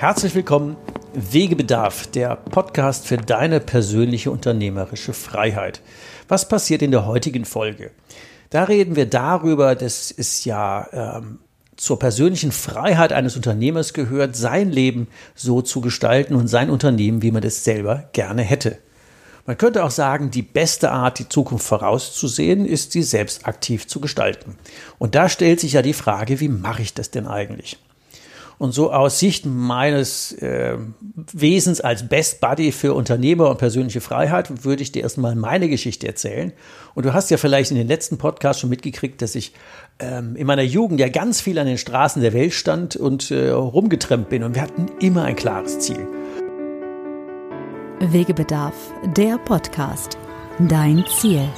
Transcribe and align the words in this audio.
Herzlich 0.00 0.34
willkommen, 0.34 0.78
Wegebedarf, 1.12 2.06
der 2.06 2.36
Podcast 2.36 3.06
für 3.06 3.18
deine 3.18 3.60
persönliche 3.60 4.30
unternehmerische 4.30 5.12
Freiheit. 5.12 5.82
Was 6.26 6.48
passiert 6.48 6.80
in 6.80 6.90
der 6.90 7.04
heutigen 7.04 7.44
Folge? 7.44 7.90
Da 8.48 8.64
reden 8.64 8.96
wir 8.96 9.04
darüber, 9.04 9.74
dass 9.74 10.10
es 10.10 10.46
ja 10.46 10.88
ähm, 10.94 11.40
zur 11.76 11.98
persönlichen 11.98 12.50
Freiheit 12.50 13.12
eines 13.12 13.36
Unternehmers 13.36 13.92
gehört, 13.92 14.36
sein 14.36 14.70
Leben 14.70 15.06
so 15.34 15.60
zu 15.60 15.82
gestalten 15.82 16.34
und 16.34 16.48
sein 16.48 16.70
Unternehmen, 16.70 17.20
wie 17.20 17.30
man 17.30 17.42
es 17.42 17.62
selber 17.62 18.08
gerne 18.14 18.40
hätte. 18.40 18.78
Man 19.44 19.58
könnte 19.58 19.84
auch 19.84 19.90
sagen, 19.90 20.30
die 20.30 20.40
beste 20.40 20.92
Art, 20.92 21.18
die 21.18 21.28
Zukunft 21.28 21.66
vorauszusehen, 21.66 22.64
ist, 22.64 22.92
sie 22.92 23.02
selbst 23.02 23.46
aktiv 23.46 23.86
zu 23.86 24.00
gestalten. 24.00 24.56
Und 24.98 25.14
da 25.14 25.28
stellt 25.28 25.60
sich 25.60 25.74
ja 25.74 25.82
die 25.82 25.92
Frage, 25.92 26.40
wie 26.40 26.48
mache 26.48 26.80
ich 26.80 26.94
das 26.94 27.10
denn 27.10 27.26
eigentlich? 27.26 27.76
Und 28.60 28.72
so 28.72 28.92
aus 28.92 29.18
Sicht 29.18 29.46
meines 29.46 30.32
äh, 30.32 30.76
Wesens 31.32 31.80
als 31.80 32.06
Best 32.06 32.42
Buddy 32.42 32.72
für 32.72 32.92
Unternehmer 32.92 33.48
und 33.48 33.56
persönliche 33.56 34.02
Freiheit 34.02 34.66
würde 34.66 34.82
ich 34.82 34.92
dir 34.92 35.02
erstmal 35.02 35.34
meine 35.34 35.70
Geschichte 35.70 36.06
erzählen. 36.06 36.52
Und 36.94 37.06
du 37.06 37.14
hast 37.14 37.30
ja 37.30 37.38
vielleicht 37.38 37.70
in 37.70 37.78
den 37.78 37.88
letzten 37.88 38.18
Podcasts 38.18 38.60
schon 38.60 38.68
mitgekriegt, 38.68 39.22
dass 39.22 39.34
ich 39.34 39.54
ähm, 39.98 40.36
in 40.36 40.46
meiner 40.46 40.60
Jugend 40.60 41.00
ja 41.00 41.08
ganz 41.08 41.40
viel 41.40 41.58
an 41.58 41.66
den 41.66 41.78
Straßen 41.78 42.20
der 42.20 42.34
Welt 42.34 42.52
stand 42.52 42.96
und 42.96 43.30
äh, 43.30 43.48
rumgetrennt 43.48 44.28
bin. 44.28 44.42
Und 44.42 44.54
wir 44.54 44.60
hatten 44.60 44.88
immer 45.00 45.24
ein 45.24 45.36
klares 45.36 45.78
Ziel. 45.78 46.06
Wegebedarf, 48.00 48.74
der 49.16 49.38
Podcast. 49.38 50.18
Dein 50.58 51.02
Ziel. 51.18 51.48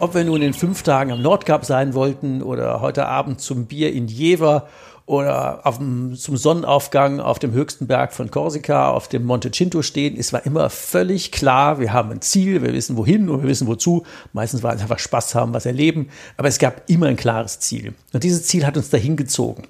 Ob 0.00 0.14
wir 0.14 0.24
nun 0.24 0.40
in 0.40 0.54
fünf 0.54 0.82
Tagen 0.82 1.12
am 1.12 1.20
Nordkap 1.20 1.66
sein 1.66 1.92
wollten 1.92 2.42
oder 2.42 2.80
heute 2.80 3.04
Abend 3.06 3.38
zum 3.38 3.66
Bier 3.66 3.92
in 3.92 4.08
Jever 4.08 4.66
oder 5.04 5.62
dem, 5.78 6.16
zum 6.16 6.38
Sonnenaufgang 6.38 7.20
auf 7.20 7.38
dem 7.38 7.52
höchsten 7.52 7.86
Berg 7.86 8.14
von 8.14 8.30
Korsika, 8.30 8.88
auf 8.92 9.08
dem 9.08 9.26
Monte 9.26 9.50
Cinto 9.50 9.82
stehen, 9.82 10.16
es 10.16 10.32
war 10.32 10.46
immer 10.46 10.70
völlig 10.70 11.32
klar, 11.32 11.80
wir 11.80 11.92
haben 11.92 12.10
ein 12.12 12.22
Ziel, 12.22 12.62
wir 12.62 12.72
wissen 12.72 12.96
wohin 12.96 13.28
und 13.28 13.42
wir 13.42 13.48
wissen 13.50 13.66
wozu. 13.66 14.04
Meistens 14.32 14.62
war 14.62 14.74
es 14.74 14.80
einfach 14.80 14.98
Spaß 14.98 15.34
haben, 15.34 15.52
was 15.52 15.66
erleben, 15.66 16.08
aber 16.38 16.48
es 16.48 16.58
gab 16.58 16.88
immer 16.88 17.04
ein 17.04 17.16
klares 17.16 17.60
Ziel. 17.60 17.92
Und 18.14 18.24
dieses 18.24 18.44
Ziel 18.44 18.64
hat 18.64 18.78
uns 18.78 18.88
dahin 18.88 19.18
gezogen. 19.18 19.64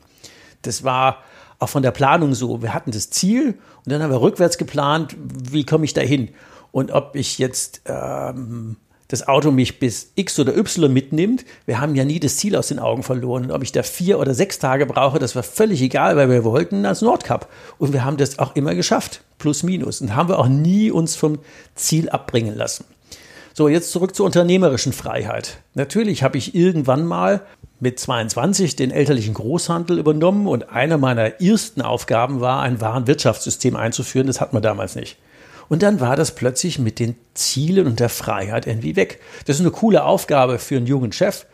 Das 0.63 0.85
war 0.85 1.25
auch 1.59 1.71
von 1.71 1.83
der 1.83 1.91
Planung 1.91 2.35
so. 2.35 2.63
Wir 2.63 2.73
hatten 2.73 2.93
das 2.93 3.11
Ziel 3.11 3.59
und 3.85 3.93
dann 3.93 4.01
haben 4.01 4.13
wir 4.13 4.21
rückwärts 4.21 4.59
geplant, 4.59 5.17
wie 5.19 5.67
komme 5.67 5.85
ich 5.85 5.93
dahin? 5.93 6.29
Und 6.71 6.93
ob 6.93 7.17
ich 7.17 7.39
jetzt 7.39 7.83
ähm, 7.87 8.77
das 9.11 9.27
Auto 9.27 9.51
mich 9.51 9.81
bis 9.81 10.13
X 10.15 10.39
oder 10.39 10.57
Y 10.57 10.93
mitnimmt. 10.93 11.45
Wir 11.67 11.81
haben 11.81 11.97
ja 11.97 12.05
nie 12.05 12.21
das 12.21 12.37
Ziel 12.37 12.55
aus 12.55 12.69
den 12.69 12.79
Augen 12.79 13.03
verloren. 13.03 13.45
Und 13.47 13.51
ob 13.51 13.63
ich 13.65 13.73
da 13.73 13.83
vier 13.83 14.21
oder 14.21 14.35
sechs 14.35 14.61
Tage 14.61 14.87
brauche, 14.87 15.19
das 15.19 15.35
war 15.35 15.43
völlig 15.43 15.83
egal, 15.83 16.17
weil 16.17 16.31
wir 16.31 16.45
wollten 16.45 16.87
als 16.87 17.03
Nordcup. 17.03 17.49
Und 17.79 17.93
wir 17.93 18.05
haben 18.05 18.17
das 18.17 18.39
auch 18.39 18.55
immer 18.55 18.77
geschafft. 18.77 19.23
Plus, 19.39 19.65
minus. 19.65 20.01
Und 20.01 20.15
haben 20.15 20.29
wir 20.29 20.39
auch 20.39 20.49
nie 20.49 20.93
uns 20.93 21.17
vom 21.17 21.41
Ziel 21.75 22.09
abbringen 22.09 22.57
lassen. 22.57 22.85
So, 23.53 23.69
jetzt 23.69 23.91
zurück 23.91 24.15
zur 24.15 24.27
unternehmerischen 24.27 24.93
Freiheit. 24.93 25.59
Natürlich 25.75 26.23
habe 26.23 26.39
ich 26.39 26.55
irgendwann 26.55 27.05
mal 27.05 27.43
mit 27.81 27.99
22 27.99 28.77
den 28.77 28.93
elterlichen 28.93 29.35
Großhandel 29.35 29.99
übernommen 29.99 30.47
und 30.47 30.71
eine 30.71 30.99
meiner 30.99 31.41
ersten 31.41 31.83
Aufgaben 31.83 32.41
war, 32.41 32.63
ein 32.63 32.81
Warenwirtschaftssystem 32.81 33.75
einzuführen. 33.75 34.29
Das 34.29 34.41
hat 34.41 34.53
man 34.53 34.63
damals 34.63 34.95
nicht. 34.95 35.17
Und 35.71 35.85
dann 35.85 36.01
war 36.01 36.17
das 36.17 36.35
plötzlich 36.35 36.81
mit 36.81 36.99
den 36.99 37.15
Zielen 37.33 37.87
und 37.87 38.01
der 38.01 38.09
Freiheit 38.09 38.67
irgendwie 38.67 38.97
weg. 38.97 39.21
Das 39.47 39.57
ist 39.57 39.63
eine 39.63 39.71
coole 39.71 40.05
Aufgabe 40.05 40.59
für 40.59 40.77
einen 40.77 40.87
jungen 40.87 41.13
Chef. 41.13 41.47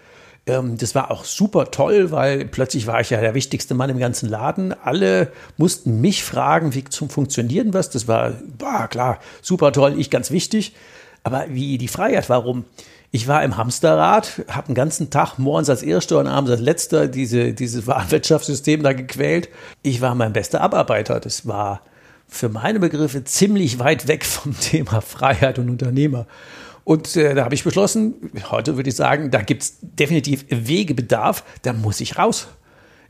Ähm, 0.47 0.79
das 0.79 0.95
war 0.95 1.11
auch 1.11 1.27
super 1.27 1.71
toll, 1.71 2.11
weil 2.13 2.47
plötzlich 2.47 2.87
war 2.87 2.99
ich 3.03 3.11
ja 3.11 3.21
der 3.21 3.35
wichtigste 3.35 3.75
Mann 3.75 3.91
im 3.91 3.99
ganzen 3.99 4.31
Laden. 4.31 4.73
Alle 4.73 5.31
mussten 5.59 6.01
mich 6.01 6.25
fragen, 6.25 6.75
wie 6.75 6.85
zum 6.85 7.11
Funktionieren 7.11 7.75
was. 7.75 7.91
Das 7.91 8.09
war, 8.09 8.33
war 8.59 8.89
klar, 8.89 9.21
super 9.43 9.71
toll, 9.71 9.95
ich 9.99 10.09
ganz 10.09 10.31
wichtig. 10.31 10.75
Aber 11.23 11.45
wie 11.51 11.77
die 11.77 11.89
Freiheit, 11.89 12.31
warum? 12.31 12.65
Ich 13.11 13.29
war 13.29 13.45
im 13.45 13.59
Hamsterrad, 13.59 14.45
habe 14.49 14.69
den 14.69 14.75
ganzen 14.75 15.11
Tag 15.11 15.39
morgens 15.39 15.69
als 15.69 15.83
Erster 15.83 16.21
und 16.21 16.27
abends 16.27 16.51
als 16.51 16.61
Letzter 16.63 17.07
diese, 17.07 17.53
dieses 17.53 17.87
Warenwirtschaftssystem 17.87 18.83
da 18.83 18.95
gequält. 18.95 19.51
Ich 19.83 20.01
war 20.01 20.15
mein 20.15 20.33
bester 20.33 20.63
Abarbeiter. 20.63 21.21
Das 21.21 21.47
war 21.47 21.83
für 22.29 22.49
meine 22.49 22.81
Begriffe 22.81 23.25
ziemlich 23.25 23.79
weit 23.79 24.09
weg 24.09 24.25
vom 24.25 24.59
Thema 24.61 25.01
Freiheit 25.01 25.59
und 25.59 25.71
Unternehmer. 25.71 26.27
Und 26.85 27.17
äh, 27.17 27.35
da 27.35 27.45
habe 27.45 27.55
ich 27.55 27.65
beschlossen, 27.65 28.15
heute 28.51 28.77
würde 28.77 28.91
ich 28.91 28.97
sagen, 28.97 29.31
da 29.31 29.43
gibt 29.43 29.63
es 29.65 29.79
definitiv 29.81 30.45
Wegebedarf, 30.49 31.43
da 31.63 31.73
muss 31.73 32.01
ich 32.01 32.17
raus. 32.17 32.47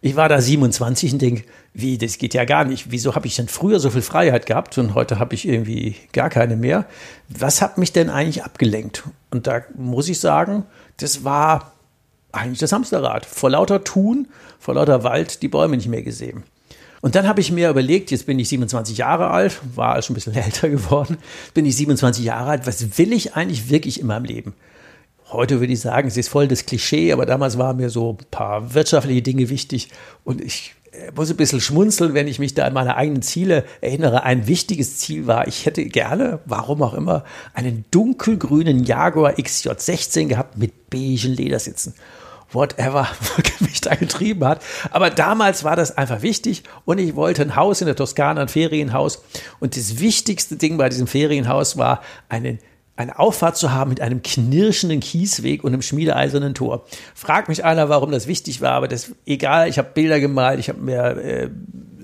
Ich 0.00 0.16
war 0.16 0.28
da 0.28 0.40
27 0.40 1.14
und 1.14 1.22
denke, 1.22 1.44
wie, 1.74 1.98
das 1.98 2.18
geht 2.18 2.32
ja 2.32 2.44
gar 2.44 2.64
nicht. 2.64 2.90
Wieso 2.90 3.14
habe 3.14 3.26
ich 3.26 3.36
denn 3.36 3.48
früher 3.48 3.80
so 3.80 3.90
viel 3.90 4.02
Freiheit 4.02 4.46
gehabt 4.46 4.78
und 4.78 4.94
heute 4.94 5.18
habe 5.18 5.34
ich 5.34 5.48
irgendwie 5.48 5.96
gar 6.12 6.30
keine 6.30 6.56
mehr? 6.56 6.86
Was 7.28 7.60
hat 7.60 7.76
mich 7.76 7.92
denn 7.92 8.08
eigentlich 8.08 8.44
abgelenkt? 8.44 9.02
Und 9.30 9.46
da 9.46 9.62
muss 9.76 10.08
ich 10.08 10.20
sagen, 10.20 10.64
das 10.98 11.24
war 11.24 11.72
eigentlich 12.32 12.60
das 12.60 12.72
Hamsterrad. 12.72 13.26
Vor 13.26 13.50
lauter 13.50 13.84
Tun, 13.84 14.28
vor 14.58 14.74
lauter 14.74 15.02
Wald 15.02 15.42
die 15.42 15.48
Bäume 15.48 15.76
nicht 15.76 15.88
mehr 15.88 16.02
gesehen. 16.02 16.44
Und 17.06 17.14
dann 17.14 17.28
habe 17.28 17.40
ich 17.40 17.52
mir 17.52 17.70
überlegt, 17.70 18.10
jetzt 18.10 18.26
bin 18.26 18.36
ich 18.40 18.48
27 18.48 18.98
Jahre 18.98 19.30
alt, 19.30 19.60
war 19.76 19.94
also 19.94 20.06
schon 20.06 20.14
ein 20.14 20.16
bisschen 20.16 20.34
älter 20.44 20.68
geworden, 20.68 21.18
bin 21.54 21.64
ich 21.64 21.76
27 21.76 22.24
Jahre 22.24 22.50
alt, 22.50 22.66
was 22.66 22.98
will 22.98 23.12
ich 23.12 23.36
eigentlich 23.36 23.70
wirklich 23.70 24.00
in 24.00 24.08
meinem 24.08 24.24
Leben? 24.24 24.54
Heute 25.30 25.60
würde 25.60 25.72
ich 25.72 25.78
sagen, 25.78 26.08
es 26.08 26.16
ist 26.16 26.28
voll 26.28 26.48
das 26.48 26.66
Klischee, 26.66 27.12
aber 27.12 27.24
damals 27.24 27.58
waren 27.58 27.76
mir 27.76 27.90
so 27.90 28.14
ein 28.20 28.26
paar 28.32 28.74
wirtschaftliche 28.74 29.22
Dinge 29.22 29.50
wichtig 29.50 29.90
und 30.24 30.40
ich 30.40 30.74
äh, 30.90 31.12
muss 31.14 31.30
ein 31.30 31.36
bisschen 31.36 31.60
schmunzeln, 31.60 32.12
wenn 32.12 32.26
ich 32.26 32.40
mich 32.40 32.54
da 32.54 32.64
an 32.64 32.72
meine 32.72 32.96
eigenen 32.96 33.22
Ziele 33.22 33.62
erinnere. 33.80 34.24
Ein 34.24 34.48
wichtiges 34.48 34.98
Ziel 34.98 35.28
war, 35.28 35.46
ich 35.46 35.64
hätte 35.64 35.84
gerne, 35.84 36.40
warum 36.44 36.82
auch 36.82 36.94
immer, 36.94 37.22
einen 37.54 37.84
dunkelgrünen 37.92 38.82
Jaguar 38.82 39.34
XJ16 39.34 40.26
gehabt 40.26 40.58
mit 40.58 40.90
beigen 40.90 41.34
Ledersitzen 41.34 41.94
whatever 42.56 43.06
mich 43.60 43.80
da 43.80 43.94
getrieben 43.94 44.44
hat. 44.44 44.62
Aber 44.90 45.10
damals 45.10 45.62
war 45.62 45.76
das 45.76 45.96
einfach 45.96 46.22
wichtig 46.22 46.64
und 46.84 46.98
ich 46.98 47.14
wollte 47.14 47.42
ein 47.42 47.54
Haus 47.54 47.80
in 47.80 47.86
der 47.86 47.96
Toskana, 47.96 48.42
ein 48.42 48.48
Ferienhaus. 48.48 49.22
Und 49.60 49.76
das 49.76 50.00
wichtigste 50.00 50.56
Ding 50.56 50.76
bei 50.76 50.88
diesem 50.88 51.06
Ferienhaus 51.06 51.76
war, 51.76 52.02
einen 52.28 52.58
eine 52.98 53.18
Auffahrt 53.18 53.58
zu 53.58 53.72
haben 53.72 53.90
mit 53.90 54.00
einem 54.00 54.22
knirschenden 54.22 55.00
Kiesweg 55.00 55.62
und 55.62 55.72
einem 55.74 55.82
schmiedeeisernen 55.82 56.54
Tor. 56.54 56.86
Fragt 57.14 57.48
mich 57.48 57.62
einer, 57.62 57.90
warum 57.90 58.10
das 58.10 58.26
wichtig 58.26 58.62
war, 58.62 58.72
aber 58.72 58.88
das 58.88 59.12
egal. 59.26 59.68
Ich 59.68 59.76
habe 59.78 59.90
Bilder 59.92 60.18
gemalt, 60.18 60.58
ich 60.58 60.70
habe 60.70 60.80
mir 60.80 61.02
äh, 61.18 61.50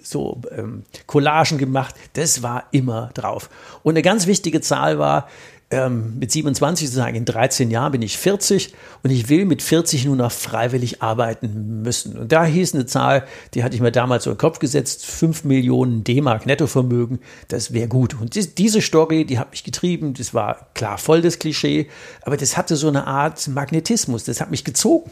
so 0.02 0.42
ähm, 0.50 0.84
Collagen 1.06 1.56
gemacht. 1.56 1.94
Das 2.12 2.42
war 2.42 2.64
immer 2.72 3.10
drauf. 3.14 3.48
Und 3.82 3.94
eine 3.94 4.02
ganz 4.02 4.26
wichtige 4.26 4.60
Zahl 4.60 4.98
war, 4.98 5.28
ähm, 5.72 6.18
mit 6.18 6.30
27 6.30 6.86
sozusagen 6.86 7.16
in 7.16 7.24
13 7.24 7.70
Jahren 7.70 7.92
bin 7.92 8.02
ich 8.02 8.18
40 8.18 8.74
und 9.02 9.10
ich 9.10 9.28
will 9.28 9.46
mit 9.46 9.62
40 9.62 10.04
nur 10.04 10.16
noch 10.16 10.30
freiwillig 10.30 11.02
arbeiten 11.02 11.82
müssen. 11.82 12.16
Und 12.18 12.30
da 12.30 12.44
hieß 12.44 12.74
eine 12.74 12.86
Zahl, 12.86 13.24
die 13.54 13.64
hatte 13.64 13.74
ich 13.74 13.80
mir 13.80 13.90
damals 13.90 14.24
so 14.24 14.30
in 14.30 14.36
den 14.36 14.40
Kopf 14.40 14.58
gesetzt, 14.58 15.06
5 15.06 15.44
Millionen 15.44 16.04
D-Mark 16.04 16.46
Nettovermögen, 16.46 17.20
das 17.48 17.72
wäre 17.72 17.88
gut. 17.88 18.14
Und 18.20 18.34
die, 18.34 18.54
diese 18.54 18.82
Story, 18.82 19.24
die 19.24 19.38
hat 19.38 19.50
mich 19.50 19.64
getrieben, 19.64 20.14
das 20.14 20.34
war 20.34 20.68
klar 20.74 20.98
voll 20.98 21.22
das 21.22 21.38
Klischee, 21.38 21.88
aber 22.22 22.36
das 22.36 22.56
hatte 22.56 22.76
so 22.76 22.88
eine 22.88 23.06
Art 23.06 23.48
Magnetismus, 23.48 24.24
das 24.24 24.40
hat 24.40 24.50
mich 24.50 24.64
gezogen. 24.64 25.10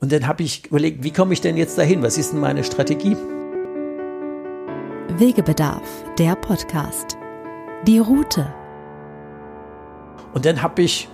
Und 0.00 0.10
dann 0.12 0.26
habe 0.26 0.42
ich 0.42 0.66
überlegt, 0.66 1.04
wie 1.04 1.12
komme 1.12 1.34
ich 1.34 1.40
denn 1.40 1.56
jetzt 1.56 1.76
dahin? 1.76 2.02
Was 2.02 2.18
ist 2.18 2.32
denn 2.32 2.40
meine 2.40 2.64
Strategie? 2.64 3.16
Wegebedarf, 5.18 5.86
der 6.18 6.34
Podcast. 6.36 7.18
Die 7.86 7.98
Route. 7.98 8.57
Und 10.34 10.44
dann 10.44 10.62
habe 10.62 10.82
ich 10.82 11.08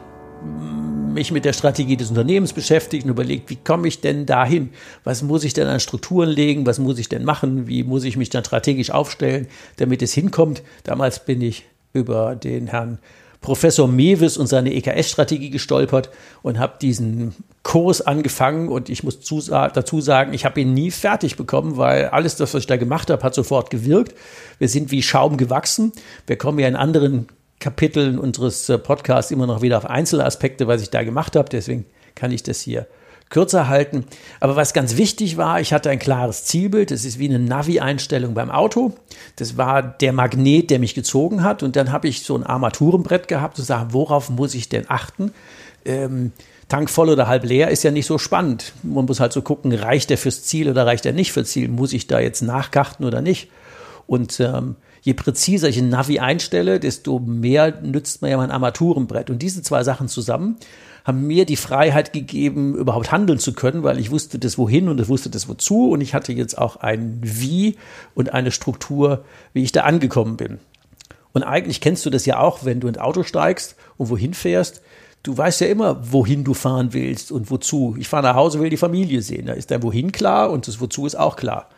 mich 1.15 1.31
mit 1.31 1.45
der 1.45 1.53
Strategie 1.53 1.97
des 1.97 2.11
Unternehmens 2.11 2.53
beschäftigt 2.53 3.05
und 3.05 3.11
überlegt, 3.11 3.49
wie 3.49 3.57
komme 3.57 3.89
ich 3.89 4.01
denn 4.01 4.27
dahin? 4.27 4.71
Was 5.05 5.23
muss 5.23 5.45
ich 5.45 5.55
denn 5.55 5.69
an 5.69 5.81
Strukturen 5.81 6.29
legen? 6.29 6.67
Was 6.67 6.79
muss 6.79 6.99
ich 6.99 7.09
denn 7.09 7.25
machen? 7.25 7.69
Wie 7.69 7.85
muss 7.85 8.05
ich 8.05 8.17
mich 8.17 8.31
dann 8.31 8.45
strategisch 8.45 8.91
aufstellen, 8.91 9.47
damit 9.77 10.03
es 10.03 10.13
hinkommt? 10.13 10.63
Damals 10.83 11.25
bin 11.25 11.41
ich 11.41 11.65
über 11.93 12.35
den 12.35 12.67
Herrn 12.67 12.99
Professor 13.41 13.87
Mewes 13.87 14.39
und 14.39 14.47
seine 14.47 14.73
EKS-Strategie 14.73 15.51
gestolpert 15.51 16.09
und 16.43 16.59
habe 16.59 16.79
diesen 16.81 17.35
Kurs 17.63 18.01
angefangen 18.01 18.69
und 18.69 18.89
ich 18.89 19.05
muss 19.05 19.21
dazu 19.21 20.01
sagen, 20.01 20.33
ich 20.33 20.47
habe 20.47 20.63
ihn 20.63 20.73
nie 20.73 20.91
fertig 20.91 21.37
bekommen, 21.37 21.77
weil 21.77 22.07
alles 22.07 22.37
das, 22.37 22.55
was 22.55 22.61
ich 22.61 22.67
da 22.67 22.79
gemacht 22.79 23.11
habe, 23.11 23.23
hat 23.23 23.35
sofort 23.35 23.69
gewirkt. 23.69 24.15
Wir 24.59 24.69
sind 24.69 24.91
wie 24.91 25.03
Schaum 25.03 25.37
gewachsen. 25.37 25.93
Wir 26.27 26.37
kommen 26.37 26.59
ja 26.59 26.69
in 26.69 26.75
anderen 26.75 27.29
Kapiteln 27.65 28.19
unseres 28.19 28.69
äh, 28.69 28.77
Podcasts 28.77 29.31
immer 29.31 29.47
noch 29.47 29.63
wieder 29.63 29.79
auf 29.79 29.87
Einzelaspekte, 29.87 30.67
was 30.67 30.83
ich 30.83 30.91
da 30.91 31.03
gemacht 31.03 31.35
habe. 31.35 31.49
Deswegen 31.49 31.87
kann 32.15 32.31
ich 32.31 32.43
das 32.43 32.61
hier 32.61 32.87
kürzer 33.31 33.69
halten. 33.69 34.05
Aber 34.39 34.55
was 34.55 34.75
ganz 34.75 34.99
wichtig 34.99 35.39
war, 35.39 35.63
ich 35.63 35.73
hatte 35.73 35.89
ein 35.89 35.99
klares 35.99 36.45
Zielbild. 36.45 36.91
Das 36.91 37.07
ist 37.07 37.19
wie 37.19 37.27
eine 37.27 37.39
Navi-Einstellung 37.39 38.35
beim 38.35 38.51
Auto. 38.51 38.93
Das 39.37 39.57
war 39.57 39.83
der 39.83 40.13
Magnet, 40.13 40.69
der 40.69 40.79
mich 40.79 40.95
gezogen 40.95 41.43
hat. 41.43 41.63
Und 41.63 41.75
dann 41.75 41.91
habe 41.91 42.07
ich 42.07 42.23
so 42.23 42.37
ein 42.37 42.45
Armaturenbrett 42.45 43.29
gehabt, 43.29 43.57
zu 43.57 43.63
sagen, 43.63 43.95
worauf 43.95 44.29
muss 44.29 44.55
ich 44.55 44.69
denn 44.69 44.85
achten? 44.89 45.33
Ähm, 45.87 46.33
Tank 46.69 46.91
voll 46.91 47.09
oder 47.09 47.29
halb 47.29 47.45
leer 47.45 47.71
ist 47.71 47.83
ja 47.83 47.91
nicht 47.91 48.07
so 48.07 48.19
spannend. 48.19 48.75
Man 48.83 49.07
muss 49.07 49.21
halt 49.21 49.33
so 49.33 49.41
gucken, 49.41 49.73
reicht 49.73 50.11
der 50.11 50.19
fürs 50.19 50.43
Ziel 50.43 50.69
oder 50.69 50.85
reicht 50.85 51.07
er 51.07 51.15
nicht 51.15 51.33
fürs 51.33 51.49
Ziel? 51.49 51.69
Muss 51.69 51.95
ich 51.95 52.09
da 52.09 52.21
jetzt 52.21 52.43
nachkarten 52.43 53.07
oder 53.07 53.23
nicht? 53.23 53.49
Und 54.07 54.39
ähm, 54.41 54.77
je 55.05 55.13
präziser 55.13 55.69
ich 55.69 55.79
ein 55.79 55.91
Navi 55.91 56.19
einstelle, 56.19 56.81
desto 56.81 57.19
mehr 57.19 57.83
nützt 57.83 58.23
man 58.23 58.31
ja 58.31 58.39
mein 58.39 58.51
Armaturenbrett. 58.51 59.29
Und 59.29 59.43
diese 59.43 59.61
zwei 59.61 59.85
Sachen 59.85 60.09
zusammen 60.09 60.57
haben 61.05 61.27
mir 61.27 61.45
die 61.45 61.57
Freiheit 61.57 62.15
gegeben, 62.15 62.75
überhaupt 62.75 63.13
handeln 63.13 63.39
zu 63.39 63.53
können, 63.53 63.83
weil 63.83 63.99
ich 64.01 64.11
wusste 64.11 64.39
das 64.39 64.57
Wohin 64.57 64.89
und 64.89 64.99
ich 64.99 65.09
wusste 65.09 65.29
das 65.29 65.47
Wozu 65.47 65.91
und 65.91 66.01
ich 66.01 66.15
hatte 66.15 66.33
jetzt 66.33 66.57
auch 66.57 66.77
ein 66.77 67.21
Wie 67.23 67.77
und 68.15 68.33
eine 68.33 68.51
Struktur, 68.51 69.25
wie 69.53 69.63
ich 69.63 69.73
da 69.73 69.83
angekommen 69.83 70.39
bin. 70.39 70.59
Und 71.35 71.43
eigentlich 71.43 71.83
kennst 71.83 72.07
du 72.07 72.11
das 72.11 72.25
ja 72.25 72.41
auch, 72.41 72.65
wenn 72.65 72.81
du 72.81 72.89
ins 72.89 72.97
Auto 72.97 73.25
steigst 73.25 73.77
und 73.99 74.09
wohin 74.09 74.33
fährst. 74.33 74.81
Du 75.23 75.37
weißt 75.37 75.61
ja 75.61 75.67
immer, 75.67 76.13
wohin 76.13 76.45
du 76.45 76.55
fahren 76.55 76.95
willst 76.95 77.31
und 77.31 77.51
wozu. 77.51 77.95
Ich 77.99 78.09
fahre 78.09 78.23
nach 78.23 78.37
Hause, 78.37 78.61
will 78.61 78.71
die 78.71 78.79
Familie 78.79 79.21
sehen. 79.21 79.47
Da 79.47 79.53
ist 79.53 79.71
dein 79.71 79.83
Wohin 79.83 80.13
klar 80.13 80.51
und 80.51 80.67
das 80.67 80.81
Wozu 80.81 81.05
ist 81.05 81.17
auch 81.17 81.37
klar. 81.37 81.69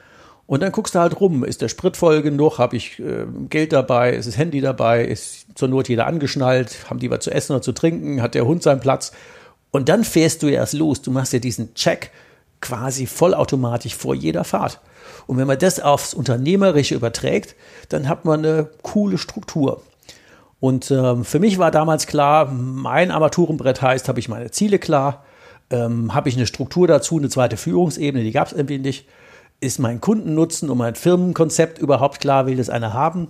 Und 0.46 0.62
dann 0.62 0.70
guckst 0.70 0.94
du 0.94 1.00
halt 1.00 1.20
rum, 1.20 1.44
ist 1.44 1.60
der 1.60 1.68
Sprit 1.68 1.96
voll 1.96 2.22
genug, 2.22 2.58
habe 2.58 2.76
ich 2.76 3.00
äh, 3.00 3.26
Geld 3.50 3.72
dabei, 3.72 4.12
ist 4.14 4.28
das 4.28 4.38
Handy 4.38 4.60
dabei, 4.60 5.04
ist 5.04 5.46
zur 5.56 5.68
Not 5.68 5.88
jeder 5.88 6.06
angeschnallt, 6.06 6.88
haben 6.88 7.00
die 7.00 7.10
was 7.10 7.20
zu 7.20 7.32
essen 7.32 7.52
oder 7.52 7.62
zu 7.62 7.72
trinken, 7.72 8.22
hat 8.22 8.34
der 8.34 8.46
Hund 8.46 8.62
seinen 8.62 8.80
Platz. 8.80 9.12
Und 9.72 9.88
dann 9.88 10.04
fährst 10.04 10.42
du 10.42 10.48
erst 10.48 10.74
los, 10.74 11.02
du 11.02 11.10
machst 11.10 11.32
ja 11.32 11.40
diesen 11.40 11.74
Check 11.74 12.12
quasi 12.60 13.06
vollautomatisch 13.06 13.96
vor 13.96 14.14
jeder 14.14 14.44
Fahrt. 14.44 14.80
Und 15.26 15.36
wenn 15.36 15.46
man 15.46 15.58
das 15.58 15.80
aufs 15.80 16.14
Unternehmerische 16.14 16.94
überträgt, 16.94 17.56
dann 17.88 18.08
hat 18.08 18.24
man 18.24 18.44
eine 18.44 18.68
coole 18.82 19.18
Struktur. 19.18 19.82
Und 20.60 20.90
ähm, 20.90 21.24
für 21.24 21.38
mich 21.38 21.58
war 21.58 21.70
damals 21.70 22.06
klar, 22.06 22.50
mein 22.50 23.10
Armaturenbrett 23.10 23.82
heißt, 23.82 24.08
habe 24.08 24.20
ich 24.20 24.28
meine 24.28 24.50
Ziele 24.52 24.78
klar, 24.78 25.24
ähm, 25.70 26.14
habe 26.14 26.28
ich 26.28 26.36
eine 26.36 26.46
Struktur 26.46 26.86
dazu, 26.86 27.18
eine 27.18 27.28
zweite 27.28 27.56
Führungsebene, 27.56 28.24
die 28.24 28.32
gab 28.32 28.46
es 28.46 28.52
irgendwie 28.52 28.78
nicht 28.78 29.06
ist 29.60 29.78
mein 29.78 30.00
Kundennutzen 30.00 30.70
und 30.70 30.78
mein 30.78 30.94
Firmenkonzept 30.94 31.78
überhaupt 31.78 32.20
klar? 32.20 32.46
Will 32.46 32.56
das 32.56 32.70
einer 32.70 32.92
haben? 32.92 33.28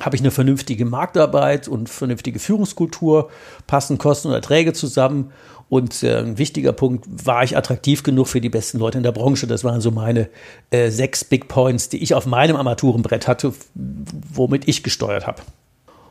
Habe 0.00 0.14
ich 0.14 0.22
eine 0.22 0.30
vernünftige 0.30 0.84
Marktarbeit 0.84 1.68
und 1.68 1.88
vernünftige 1.88 2.38
Führungskultur? 2.38 3.30
Passen 3.66 3.98
Kosten 3.98 4.28
und 4.28 4.34
Erträge 4.34 4.72
zusammen? 4.72 5.32
Und 5.68 6.02
äh, 6.02 6.18
ein 6.18 6.38
wichtiger 6.38 6.72
Punkt, 6.72 7.06
war 7.08 7.42
ich 7.42 7.56
attraktiv 7.56 8.02
genug 8.02 8.28
für 8.28 8.40
die 8.40 8.48
besten 8.48 8.78
Leute 8.78 8.98
in 8.98 9.04
der 9.04 9.12
Branche? 9.12 9.46
Das 9.46 9.64
waren 9.64 9.80
so 9.80 9.90
meine 9.90 10.28
äh, 10.70 10.90
sechs 10.90 11.24
Big 11.24 11.48
Points, 11.48 11.88
die 11.88 12.02
ich 12.02 12.14
auf 12.14 12.26
meinem 12.26 12.56
Armaturenbrett 12.56 13.26
hatte, 13.26 13.52
womit 13.74 14.68
ich 14.68 14.82
gesteuert 14.82 15.26
habe. 15.26 15.42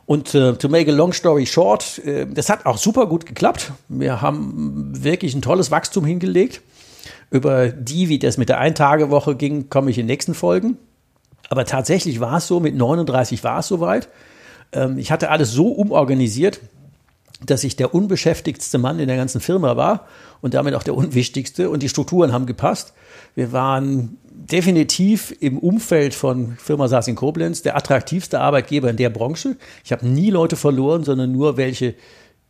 Und 0.06 0.36
äh, 0.36 0.54
to 0.54 0.68
make 0.68 0.92
a 0.92 0.94
long 0.94 1.13
story 1.13 1.45
short, 1.45 2.00
äh, 2.00 2.27
das 2.27 2.50
hat 2.50 2.66
auch 2.66 2.77
super 2.77 3.07
gut 3.07 3.25
geklappt. 3.25 3.72
Wir 3.88 4.22
haben 4.22 4.92
wirklich 5.04 5.33
ein 5.33 5.42
tolles 5.42 5.72
Wachstum 5.72 6.06
hingelegt. 6.06 6.62
Über 7.31 7.69
die, 7.69 8.10
wie 8.10 8.19
das 8.19 8.38
mit 8.38 8.50
der 8.50 8.60
Eintagewoche 8.60 9.36
ging, 9.36 9.69
komme 9.69 9.92
ich 9.92 9.98
in 9.98 10.06
nächsten 10.06 10.33
Folgen. 10.33 10.77
Aber 11.50 11.66
tatsächlich 11.66 12.19
war 12.19 12.38
es 12.38 12.48
so, 12.48 12.60
mit 12.60 12.75
39 12.75 13.44
war 13.44 13.60
es 13.60 13.68
soweit. 13.68 14.10
Ähm, 14.72 14.98
ich 14.98 15.12
hatte 15.12 15.30
alles 15.30 15.51
so 15.51 15.68
umorganisiert, 15.68 16.60
dass 17.45 17.63
ich 17.63 17.75
der 17.75 17.94
unbeschäftigtste 17.94 18.77
Mann 18.77 19.00
in 19.00 19.07
der 19.07 19.18
ganzen 19.18 19.42
Firma 19.42 19.75
war 19.75 20.07
und 20.42 20.54
damit 20.54 20.74
auch 20.74 20.83
der 20.83 20.95
unwichtigste 20.95 21.69
und 21.69 21.83
die 21.83 21.89
Strukturen 21.89 22.31
haben 22.31 22.45
gepasst. 22.45 22.94
Wir 23.36 23.51
waren 23.51 24.18
definitiv 24.31 25.36
im 25.39 25.57
Umfeld 25.57 26.13
von 26.13 26.56
Firma 26.57 26.88
Saas 26.88 27.07
in 27.07 27.16
Koblenz 27.16 27.62
der 27.62 27.75
attraktivste 27.75 28.39
Arbeitgeber 28.39 28.89
in 28.89 28.98
der 28.98 29.10
Branche. 29.10 29.57
Ich 29.83 29.92
habe 29.92 30.07
nie 30.07 30.30
Leute 30.30 30.56
verloren, 30.56 31.04
sondern 31.04 31.31
nur 31.31 31.57
welche, 31.57 31.95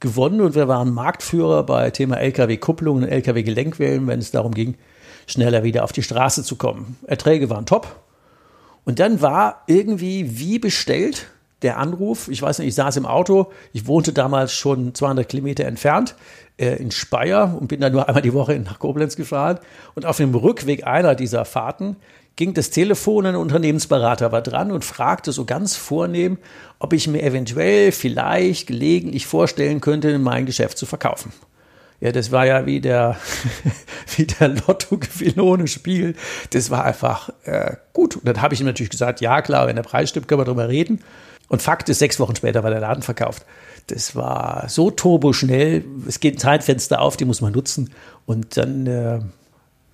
gewonnen 0.05 0.39
und 0.39 0.53
wir 0.53 0.67
waren 0.67 0.93
Marktführer 0.93 1.63
bei 1.63 1.89
Thema 1.89 2.17
Lkw-Kupplung 2.17 2.97
und 2.97 3.03
Lkw-Gelenkwellen, 3.05 4.05
wenn 4.05 4.19
es 4.19 4.29
darum 4.29 4.53
ging, 4.53 4.75
schneller 5.25 5.63
wieder 5.63 5.83
auf 5.83 5.93
die 5.93 6.03
Straße 6.03 6.43
zu 6.43 6.57
kommen. 6.57 6.95
Erträge 7.07 7.49
waren 7.49 7.65
top. 7.65 7.87
Und 8.83 8.99
dann 8.99 9.19
war 9.21 9.63
irgendwie 9.65 10.37
wie 10.39 10.59
bestellt 10.59 11.25
der 11.63 11.79
Anruf. 11.79 12.27
Ich 12.27 12.39
weiß 12.39 12.59
nicht, 12.59 12.67
ich 12.67 12.75
saß 12.75 12.97
im 12.97 13.07
Auto. 13.07 13.51
Ich 13.73 13.87
wohnte 13.87 14.13
damals 14.13 14.53
schon 14.53 14.93
200 14.93 15.27
Kilometer 15.27 15.65
entfernt 15.65 16.15
äh, 16.57 16.75
in 16.75 16.91
Speyer 16.91 17.57
und 17.59 17.67
bin 17.67 17.81
dann 17.81 17.91
nur 17.91 18.07
einmal 18.07 18.21
die 18.21 18.33
Woche 18.33 18.59
nach 18.59 18.77
Koblenz 18.77 19.15
gefahren. 19.15 19.57
Und 19.95 20.05
auf 20.05 20.17
dem 20.17 20.35
Rückweg 20.35 20.85
einer 20.85 21.15
dieser 21.15 21.45
Fahrten 21.45 21.95
ging 22.35 22.53
das 22.53 22.69
Telefon, 22.69 23.25
ein 23.25 23.35
Unternehmensberater 23.35 24.31
war 24.31 24.41
dran 24.41 24.71
und 24.71 24.83
fragte 24.83 25.31
so 25.31 25.45
ganz 25.45 25.75
vornehm, 25.75 26.37
ob 26.79 26.93
ich 26.93 27.07
mir 27.07 27.23
eventuell, 27.23 27.91
vielleicht, 27.91 28.67
gelegentlich 28.67 29.25
vorstellen 29.25 29.81
könnte, 29.81 30.17
mein 30.19 30.45
Geschäft 30.45 30.77
zu 30.77 30.85
verkaufen. 30.85 31.31
Ja, 32.01 32.11
das 32.11 32.31
war 32.31 32.45
ja 32.45 32.65
wie 32.65 32.81
der, 32.81 33.17
wie 34.15 34.25
der 34.25 34.49
Lottogewinn 34.49 35.39
ohne 35.39 35.67
Spiel. 35.67 36.15
Das 36.49 36.69
war 36.69 36.83
einfach 36.83 37.29
äh, 37.45 37.77
gut. 37.93 38.17
Und 38.17 38.27
dann 38.27 38.41
habe 38.41 38.53
ich 38.53 38.59
ihm 38.59 38.65
natürlich 38.65 38.89
gesagt, 38.89 39.21
ja 39.21 39.41
klar, 39.41 39.67
wenn 39.67 39.77
der 39.77 39.83
Preis 39.83 40.09
stimmt, 40.09 40.27
können 40.27 40.41
wir 40.41 40.45
drüber 40.45 40.67
reden. 40.67 40.99
Und 41.47 41.61
Fakt 41.61 41.87
ist, 41.89 41.99
sechs 41.99 42.19
Wochen 42.19 42.35
später 42.35 42.63
war 42.63 42.71
der 42.71 42.81
Laden 42.81 43.03
verkauft. 43.03 43.45
Das 43.87 44.15
war 44.15 44.67
so 44.67 44.91
turboschnell. 44.91 45.85
Es 46.07 46.19
geht 46.19 46.35
ein 46.35 46.39
Zeitfenster 46.39 46.99
auf, 46.99 47.17
die 47.17 47.25
muss 47.25 47.41
man 47.41 47.53
nutzen. 47.53 47.91
Und 48.25 48.57
dann 48.57 48.87
äh, 48.87 49.19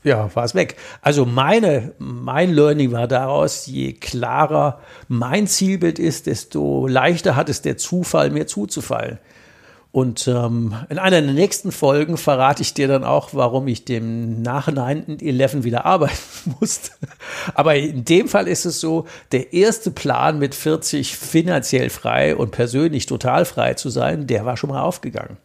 ja, 0.03 0.33
war 0.35 0.43
es 0.43 0.55
weg. 0.55 0.77
Also 1.01 1.25
meine, 1.25 1.93
mein 1.99 2.53
Learning 2.53 2.91
war 2.91 3.07
daraus, 3.07 3.67
je 3.67 3.93
klarer 3.93 4.79
mein 5.07 5.47
Zielbild 5.47 5.99
ist, 5.99 6.25
desto 6.25 6.87
leichter 6.87 7.35
hat 7.35 7.49
es 7.49 7.61
der 7.61 7.77
Zufall, 7.77 8.31
mir 8.31 8.47
zuzufallen. 8.47 9.19
Und 9.91 10.25
ähm, 10.29 10.73
in 10.89 10.99
einer 10.99 11.21
der 11.21 11.33
nächsten 11.33 11.73
Folgen 11.73 12.15
verrate 12.15 12.61
ich 12.61 12.73
dir 12.73 12.87
dann 12.87 13.03
auch, 13.03 13.31
warum 13.33 13.67
ich 13.67 13.83
dem 13.83 14.41
nach 14.41 14.69
9-11 14.69 15.63
wieder 15.63 15.85
arbeiten 15.85 16.15
musste. 16.59 16.91
Aber 17.53 17.75
in 17.75 18.05
dem 18.05 18.29
Fall 18.29 18.47
ist 18.47 18.65
es 18.65 18.79
so, 18.79 19.05
der 19.33 19.51
erste 19.51 19.91
Plan 19.91 20.39
mit 20.39 20.55
40 20.55 21.17
finanziell 21.17 21.89
frei 21.89 22.37
und 22.37 22.51
persönlich 22.51 23.05
total 23.05 23.43
frei 23.43 23.73
zu 23.73 23.89
sein, 23.89 24.27
der 24.27 24.45
war 24.45 24.55
schon 24.55 24.69
mal 24.69 24.81
aufgegangen. 24.81 25.37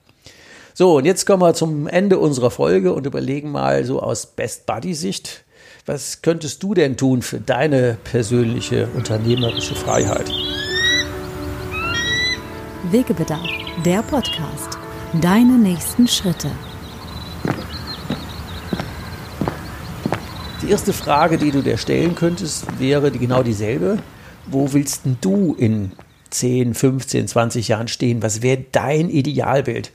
So, 0.79 0.99
und 0.99 1.07
jetzt 1.07 1.25
kommen 1.25 1.41
wir 1.41 1.55
zum 1.55 1.87
Ende 1.87 2.19
unserer 2.19 2.51
Folge 2.51 2.93
und 2.93 3.07
überlegen 3.07 3.51
mal 3.51 3.87
so 3.87 3.99
aus 4.03 4.27
Best 4.27 4.67
Buddy 4.67 4.93
Sicht, 4.93 5.43
was 5.87 6.21
könntest 6.21 6.63
du 6.63 6.75
denn 6.75 6.99
tun 6.99 7.23
für 7.23 7.41
deine 7.41 7.97
persönliche 8.05 8.87
unternehmerische 8.95 9.75
Freiheit? 9.75 10.31
Wegebedarf, 12.91 13.49
der 13.87 14.03
Podcast. 14.03 14.77
Deine 15.23 15.57
nächsten 15.57 16.07
Schritte. 16.07 16.51
Die 20.61 20.69
erste 20.69 20.93
Frage, 20.93 21.39
die 21.39 21.53
du 21.53 21.63
dir 21.63 21.79
stellen 21.79 22.15
könntest, 22.15 22.79
wäre 22.79 23.11
die 23.11 23.19
genau 23.19 23.43
dieselbe. 23.43 23.97
Wo 24.45 24.75
willst 24.75 25.05
du 25.23 25.55
in 25.55 25.93
10, 26.29 26.75
15, 26.75 27.29
20 27.29 27.69
Jahren 27.69 27.89
stehen? 27.89 28.23
Was 28.23 28.43
wäre 28.43 28.63
dein 28.73 29.09
Idealbild? 29.09 29.91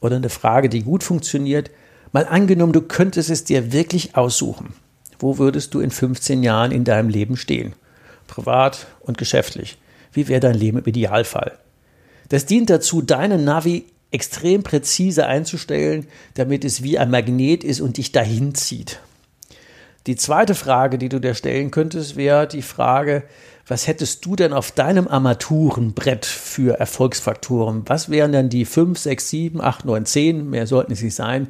Oder 0.00 0.16
eine 0.16 0.28
Frage, 0.28 0.68
die 0.68 0.82
gut 0.82 1.02
funktioniert. 1.02 1.70
Mal 2.12 2.26
angenommen, 2.26 2.72
du 2.72 2.82
könntest 2.82 3.30
es 3.30 3.44
dir 3.44 3.72
wirklich 3.72 4.16
aussuchen. 4.16 4.74
Wo 5.18 5.38
würdest 5.38 5.74
du 5.74 5.80
in 5.80 5.90
15 5.90 6.42
Jahren 6.42 6.72
in 6.72 6.84
deinem 6.84 7.08
Leben 7.08 7.36
stehen? 7.36 7.74
Privat 8.26 8.86
und 9.00 9.18
geschäftlich. 9.18 9.78
Wie 10.12 10.28
wäre 10.28 10.40
dein 10.40 10.54
Leben 10.54 10.78
im 10.78 10.84
Idealfall? 10.84 11.58
Das 12.28 12.46
dient 12.46 12.70
dazu, 12.70 13.02
deine 13.02 13.38
Navi 13.38 13.86
extrem 14.10 14.62
präzise 14.62 15.26
einzustellen, 15.26 16.06
damit 16.34 16.64
es 16.64 16.82
wie 16.82 16.98
ein 16.98 17.10
Magnet 17.10 17.64
ist 17.64 17.80
und 17.80 17.96
dich 17.96 18.12
dahin 18.12 18.54
zieht. 18.54 19.00
Die 20.06 20.16
zweite 20.16 20.54
Frage, 20.54 20.98
die 20.98 21.08
du 21.08 21.18
dir 21.18 21.34
stellen 21.34 21.70
könntest, 21.70 22.16
wäre 22.16 22.46
die 22.46 22.62
Frage, 22.62 23.24
was 23.66 23.88
hättest 23.88 24.24
du 24.24 24.36
denn 24.36 24.52
auf 24.52 24.70
deinem 24.70 25.08
Armaturenbrett 25.08 26.24
für 26.24 26.78
Erfolgsfaktoren? 26.78 27.82
Was 27.86 28.08
wären 28.08 28.30
denn 28.32 28.48
die 28.48 28.64
5, 28.64 28.96
6, 28.96 29.28
7, 29.28 29.60
8, 29.60 29.84
9, 29.84 30.06
10, 30.06 30.50
mehr 30.50 30.66
sollten 30.66 30.92
es 30.92 31.02
nicht 31.02 31.16
sein, 31.16 31.48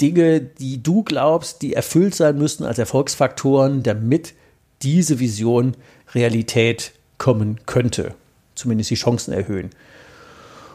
Dinge, 0.00 0.40
die 0.40 0.82
du 0.82 1.02
glaubst, 1.02 1.60
die 1.60 1.74
erfüllt 1.74 2.14
sein 2.14 2.38
müssten 2.38 2.64
als 2.64 2.78
Erfolgsfaktoren, 2.78 3.82
damit 3.82 4.32
diese 4.80 5.18
Vision 5.18 5.76
Realität 6.14 6.92
kommen 7.18 7.60
könnte? 7.66 8.14
Zumindest 8.54 8.90
die 8.90 8.94
Chancen 8.94 9.34
erhöhen. 9.34 9.68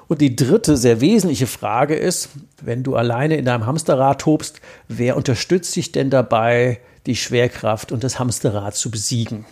Und 0.07 0.21
die 0.21 0.35
dritte 0.35 0.77
sehr 0.77 1.01
wesentliche 1.01 1.47
Frage 1.47 1.95
ist, 1.95 2.29
wenn 2.61 2.83
du 2.83 2.95
alleine 2.95 3.37
in 3.37 3.45
deinem 3.45 3.65
Hamsterrad 3.65 4.21
tobst, 4.21 4.61
wer 4.87 5.17
unterstützt 5.17 5.75
dich 5.75 5.91
denn 5.91 6.11
dabei, 6.11 6.79
die 7.07 7.15
Schwerkraft 7.15 7.91
und 7.91 8.03
das 8.03 8.19
Hamsterrad 8.19 8.75
zu 8.75 8.91
besiegen? 8.91 9.45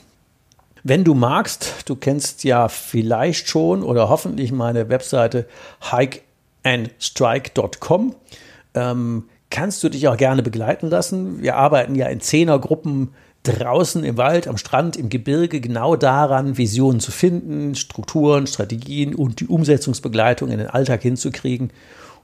Wenn 0.83 1.03
du 1.05 1.13
magst, 1.13 1.85
du 1.85 1.95
kennst 1.95 2.43
ja 2.43 2.67
vielleicht 2.67 3.47
schon 3.47 3.83
oder 3.83 4.09
hoffentlich 4.09 4.51
meine 4.51 4.89
Webseite 4.89 5.47
hikeandstrike.com, 5.91 8.15
ähm, 8.73 9.29
kannst 9.49 9.81
du 9.83 9.89
dich 9.89 10.09
auch 10.09 10.17
gerne 10.17 10.43
begleiten 10.43 10.89
lassen. 10.89 11.41
Wir 11.41 11.55
arbeiten 11.55 11.95
ja 11.95 12.07
in 12.07 12.19
Zehnergruppen 12.19 13.13
draußen 13.43 14.03
im 14.03 14.17
Wald, 14.17 14.45
am 14.47 14.57
Strand, 14.57 14.97
im 14.97 15.07
Gebirge 15.07 15.61
genau 15.61 15.95
daran, 15.95 16.57
Visionen 16.57 16.99
zu 16.99 17.11
finden, 17.11 17.75
Strukturen, 17.75 18.47
Strategien 18.47 19.15
und 19.15 19.39
die 19.39 19.47
Umsetzungsbegleitung 19.47 20.49
in 20.49 20.57
den 20.57 20.67
Alltag 20.67 21.01
hinzukriegen. 21.01 21.71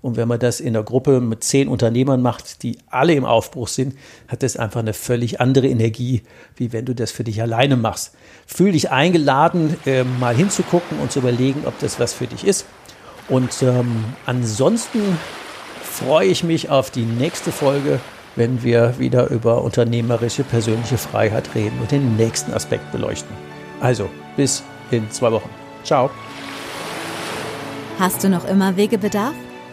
Und 0.02 0.16
wenn 0.16 0.28
man 0.28 0.40
das 0.40 0.60
in 0.60 0.76
einer 0.76 0.84
Gruppe 0.84 1.20
mit 1.20 1.44
zehn 1.44 1.68
Unternehmern 1.68 2.22
macht, 2.22 2.64
die 2.64 2.78
alle 2.90 3.14
im 3.14 3.26
Aufbruch 3.26 3.68
sind, 3.68 3.96
hat 4.28 4.44
das 4.44 4.56
einfach 4.56 4.80
eine 4.80 4.94
völlig 4.94 5.42
andere 5.42 5.68
Energie, 5.68 6.24
wie 6.56 6.72
wenn 6.72 6.86
du 6.86 6.96
das 6.96 7.12
für 7.12 7.24
dich 7.24 7.42
alleine 7.42 7.76
machst. 7.76 8.16
Fühl 8.48 8.72
dich 8.72 8.92
eingeladen, 8.92 9.76
äh, 9.86 10.04
mal 10.04 10.36
hinzugucken 10.36 11.00
und 11.00 11.12
zu 11.12 11.20
überlegen, 11.20 11.64
ob 11.66 11.78
das 11.80 12.00
was 12.00 12.14
für 12.14 12.28
dich 12.28 12.46
ist. 12.46 12.66
Und 13.28 13.62
ähm, 13.62 14.06
ansonsten 14.26 15.02
freue 15.84 16.28
ich 16.28 16.44
mich 16.44 16.70
auf 16.70 16.92
die 16.92 17.06
nächste 17.06 17.52
Folge, 17.52 18.00
wenn 18.36 18.64
wir 18.64 18.98
wieder 19.00 19.30
über 19.30 19.64
unternehmerische 19.64 20.44
persönliche 20.44 20.98
Freiheit 20.98 21.56
reden 21.56 21.78
und 21.82 21.92
den 21.92 22.16
nächsten 22.16 22.54
Aspekt 22.54 22.92
beleuchten. 22.92 23.36
Also, 23.82 24.10
bis 24.38 24.64
in 24.92 25.10
zwei 25.12 25.32
Wochen. 25.32 25.50
Ciao. 25.84 26.10
Hast 28.00 28.24
du 28.24 28.30
noch 28.30 28.48
immer 28.48 28.78
Wegebedarf? 28.78 29.34